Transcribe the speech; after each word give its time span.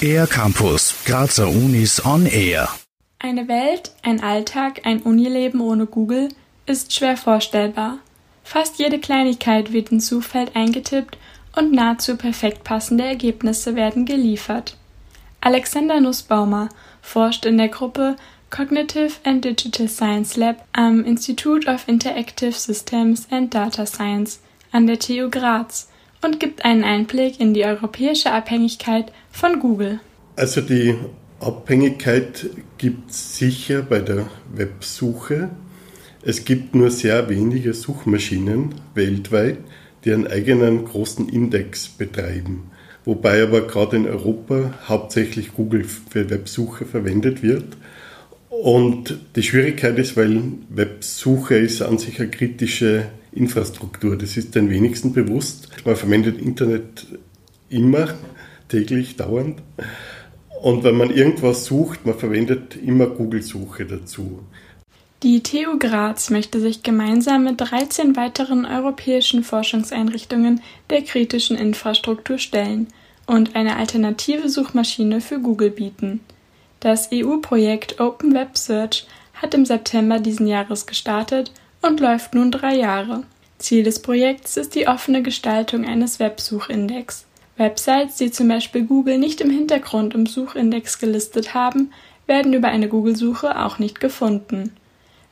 Air 0.00 0.26
Campus, 0.26 0.94
Grazer 1.04 1.48
Unis 1.48 2.04
on 2.04 2.26
Air. 2.26 2.68
Eine 3.18 3.48
Welt, 3.48 3.92
ein 4.02 4.22
Alltag, 4.22 4.82
ein 4.84 5.02
Unileben 5.02 5.60
ohne 5.60 5.86
Google 5.86 6.28
ist 6.66 6.94
schwer 6.94 7.16
vorstellbar. 7.16 7.98
Fast 8.44 8.78
jede 8.78 8.98
Kleinigkeit 8.98 9.72
wird 9.72 9.90
ins 9.90 10.06
Suchfeld 10.06 10.54
eingetippt 10.54 11.18
und 11.56 11.72
nahezu 11.72 12.16
perfekt 12.16 12.64
passende 12.64 13.04
Ergebnisse 13.04 13.74
werden 13.74 14.04
geliefert. 14.04 14.76
Alexander 15.40 16.00
Nussbaumer 16.00 16.68
forscht 17.02 17.46
in 17.46 17.58
der 17.58 17.68
Gruppe 17.68 18.16
Cognitive 18.50 19.14
and 19.24 19.44
Digital 19.44 19.88
Science 19.88 20.36
Lab 20.36 20.64
am 20.72 21.04
Institute 21.04 21.68
of 21.68 21.88
Interactive 21.88 22.52
Systems 22.52 23.26
and 23.30 23.52
Data 23.52 23.86
Science 23.86 24.40
an 24.72 24.86
der 24.86 24.98
TU 24.98 25.28
Graz 25.30 25.88
und 26.26 26.40
gibt 26.40 26.64
einen 26.64 26.84
Einblick 26.84 27.40
in 27.40 27.54
die 27.54 27.64
europäische 27.64 28.32
Abhängigkeit 28.32 29.12
von 29.30 29.60
Google. 29.60 30.00
Also 30.34 30.60
die 30.60 30.94
Abhängigkeit 31.40 32.50
gibt 32.78 33.10
es 33.10 33.38
sicher 33.38 33.82
bei 33.82 34.00
der 34.00 34.26
Websuche. 34.52 35.50
Es 36.22 36.44
gibt 36.44 36.74
nur 36.74 36.90
sehr 36.90 37.28
wenige 37.30 37.72
Suchmaschinen 37.72 38.74
weltweit, 38.94 39.58
die 40.04 40.12
einen 40.12 40.26
eigenen 40.26 40.84
großen 40.84 41.28
Index 41.28 41.88
betreiben. 41.88 42.70
Wobei 43.04 43.42
aber 43.42 43.60
gerade 43.60 43.96
in 43.96 44.08
Europa 44.08 44.74
hauptsächlich 44.88 45.54
Google 45.54 45.84
für 45.84 46.28
Websuche 46.28 46.86
verwendet 46.86 47.42
wird. 47.44 47.76
Und 48.48 49.18
die 49.36 49.44
Schwierigkeit 49.44 49.96
ist, 49.98 50.16
weil 50.16 50.42
Websuche 50.70 51.56
ist 51.56 51.82
an 51.82 51.98
sich 51.98 52.18
eine 52.18 52.30
kritische 52.30 53.06
Infrastruktur. 53.36 54.16
Das 54.16 54.36
ist 54.36 54.54
den 54.54 54.70
wenigsten 54.70 55.12
bewusst. 55.12 55.68
Man 55.84 55.96
verwendet 55.96 56.40
Internet 56.40 57.06
immer, 57.68 58.14
täglich, 58.68 59.16
dauernd. 59.16 59.62
Und 60.62 60.84
wenn 60.84 60.96
man 60.96 61.10
irgendwas 61.10 61.66
sucht, 61.66 62.06
man 62.06 62.18
verwendet 62.18 62.76
immer 62.76 63.06
Google-Suche 63.06 63.84
dazu. 63.84 64.40
Die 65.22 65.42
TU 65.42 65.78
Graz 65.78 66.30
möchte 66.30 66.60
sich 66.60 66.82
gemeinsam 66.82 67.44
mit 67.44 67.60
13 67.60 68.16
weiteren 68.16 68.66
europäischen 68.66 69.44
Forschungseinrichtungen 69.44 70.60
der 70.90 71.02
kritischen 71.02 71.56
Infrastruktur 71.56 72.38
stellen 72.38 72.88
und 73.26 73.56
eine 73.56 73.76
alternative 73.76 74.48
Suchmaschine 74.48 75.20
für 75.20 75.38
Google 75.40 75.70
bieten. 75.70 76.20
Das 76.80 77.10
EU-Projekt 77.12 78.00
Open 78.00 78.34
Web 78.34 78.56
Search 78.56 79.06
hat 79.34 79.54
im 79.54 79.64
September 79.64 80.18
diesen 80.18 80.46
Jahres 80.46 80.86
gestartet 80.86 81.50
und 81.82 82.00
läuft 82.00 82.34
nun 82.34 82.50
drei 82.50 82.74
Jahre. 82.74 83.22
Ziel 83.58 83.82
des 83.82 84.00
Projekts 84.00 84.56
ist 84.56 84.74
die 84.74 84.86
offene 84.88 85.22
Gestaltung 85.22 85.84
eines 85.84 86.20
Websuchindex. 86.20 87.24
Websites, 87.56 88.16
die 88.16 88.30
zum 88.30 88.48
Beispiel 88.48 88.84
Google 88.84 89.18
nicht 89.18 89.40
im 89.40 89.50
Hintergrund 89.50 90.14
im 90.14 90.26
Suchindex 90.26 90.98
gelistet 90.98 91.54
haben, 91.54 91.90
werden 92.26 92.52
über 92.52 92.68
eine 92.68 92.88
Google-Suche 92.88 93.64
auch 93.64 93.78
nicht 93.78 94.00
gefunden. 94.00 94.72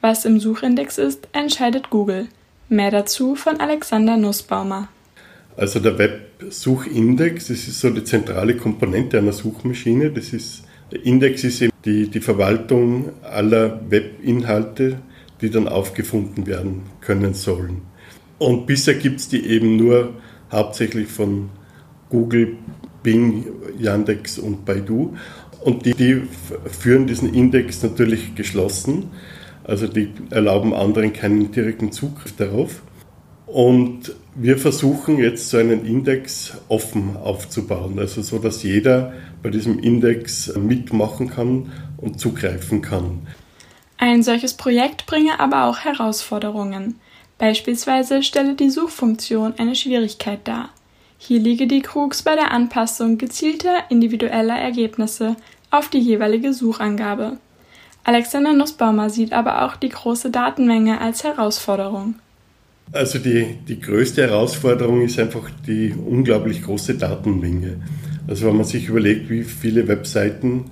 Was 0.00 0.24
im 0.24 0.40
Suchindex 0.40 0.98
ist, 0.98 1.28
entscheidet 1.32 1.90
Google. 1.90 2.28
Mehr 2.68 2.90
dazu 2.90 3.34
von 3.34 3.60
Alexander 3.60 4.16
Nussbaumer. 4.16 4.88
Also 5.56 5.80
der 5.80 5.98
Websuchindex, 5.98 7.48
das 7.48 7.68
ist 7.68 7.80
so 7.80 7.90
die 7.90 8.04
zentrale 8.04 8.56
Komponente 8.56 9.18
einer 9.18 9.32
Suchmaschine. 9.32 10.10
Das 10.10 10.32
ist, 10.32 10.62
der 10.92 11.04
Index 11.04 11.44
ist 11.44 11.62
eben 11.62 11.72
die, 11.84 12.08
die 12.08 12.20
Verwaltung 12.20 13.10
aller 13.22 13.80
Webinhalte, 13.90 15.00
die 15.40 15.50
dann 15.50 15.68
aufgefunden 15.68 16.46
werden 16.46 16.82
können 17.00 17.34
sollen. 17.34 17.82
Und 18.38 18.66
bisher 18.66 18.94
gibt 18.94 19.20
es 19.20 19.28
die 19.28 19.46
eben 19.46 19.76
nur 19.76 20.14
hauptsächlich 20.50 21.08
von 21.08 21.50
Google, 22.08 22.56
Bing, 23.02 23.46
Yandex 23.78 24.38
und 24.38 24.64
Baidu. 24.64 25.16
Und 25.60 25.86
die, 25.86 25.94
die 25.94 26.22
führen 26.66 27.06
diesen 27.06 27.34
Index 27.34 27.82
natürlich 27.82 28.34
geschlossen. 28.34 29.10
Also 29.64 29.86
die 29.86 30.10
erlauben 30.30 30.72
anderen 30.72 31.12
keinen 31.12 31.52
direkten 31.52 31.92
Zugriff 31.92 32.34
darauf. 32.36 32.82
Und 33.46 34.14
wir 34.34 34.58
versuchen 34.58 35.18
jetzt 35.18 35.48
so 35.48 35.56
einen 35.56 35.84
Index 35.84 36.52
offen 36.68 37.16
aufzubauen, 37.16 37.98
also 37.98 38.20
so, 38.20 38.38
dass 38.38 38.62
jeder 38.62 39.14
bei 39.42 39.48
diesem 39.48 39.78
Index 39.78 40.54
mitmachen 40.54 41.30
kann 41.30 41.72
und 41.96 42.20
zugreifen 42.20 42.82
kann. 42.82 43.26
Ein 43.98 44.22
solches 44.22 44.54
Projekt 44.54 45.06
bringe 45.06 45.40
aber 45.40 45.64
auch 45.64 45.80
Herausforderungen. 45.80 46.94
Beispielsweise 47.36 48.22
stelle 48.22 48.54
die 48.54 48.70
Suchfunktion 48.70 49.54
eine 49.58 49.74
Schwierigkeit 49.74 50.40
dar. 50.44 50.70
Hier 51.18 51.40
liege 51.40 51.66
die 51.66 51.82
Krux 51.82 52.22
bei 52.22 52.36
der 52.36 52.52
Anpassung 52.52 53.18
gezielter 53.18 53.90
individueller 53.90 54.56
Ergebnisse 54.56 55.34
auf 55.70 55.88
die 55.88 55.98
jeweilige 55.98 56.52
Suchangabe. 56.52 57.38
Alexander 58.04 58.52
Nussbaumer 58.52 59.10
sieht 59.10 59.32
aber 59.32 59.64
auch 59.64 59.74
die 59.74 59.88
große 59.88 60.30
Datenmenge 60.30 61.00
als 61.00 61.24
Herausforderung. 61.24 62.14
Also 62.92 63.18
die, 63.18 63.58
die 63.66 63.80
größte 63.80 64.22
Herausforderung 64.22 65.02
ist 65.02 65.18
einfach 65.18 65.50
die 65.66 65.92
unglaublich 65.92 66.62
große 66.62 66.94
Datenmenge. 66.94 67.82
Also 68.28 68.46
wenn 68.46 68.56
man 68.56 68.64
sich 68.64 68.88
überlegt, 68.88 69.28
wie 69.28 69.42
viele 69.42 69.88
Webseiten 69.88 70.70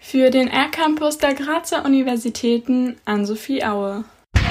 Für 0.00 0.30
den 0.30 0.48
R-Campus 0.48 1.18
der 1.18 1.34
Grazer 1.34 1.84
Universitäten 1.84 2.96
Ann-Sophie 3.04 3.64
Aue. 3.64 4.04